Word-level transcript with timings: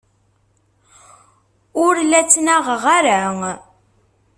Ur 1.85 1.95
la 2.09 2.21
ttnaɣeɣ 2.23 2.83
ara. 2.97 3.21